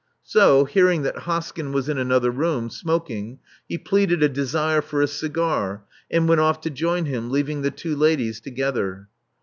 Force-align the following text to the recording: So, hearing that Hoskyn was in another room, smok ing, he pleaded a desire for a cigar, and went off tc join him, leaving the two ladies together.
So, 0.23 0.65
hearing 0.65 1.03
that 1.03 1.15
Hoskyn 1.27 1.71
was 1.73 1.87
in 1.87 1.99
another 1.99 2.31
room, 2.31 2.69
smok 2.69 3.07
ing, 3.11 3.37
he 3.69 3.77
pleaded 3.77 4.23
a 4.23 4.29
desire 4.29 4.81
for 4.81 4.99
a 4.99 5.05
cigar, 5.07 5.83
and 6.09 6.27
went 6.27 6.41
off 6.41 6.59
tc 6.59 6.73
join 6.73 7.05
him, 7.05 7.29
leaving 7.29 7.61
the 7.61 7.69
two 7.69 7.95
ladies 7.95 8.39
together. 8.39 9.09